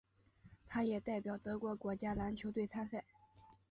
[0.67, 3.05] 他也代表德国国家篮球队参赛。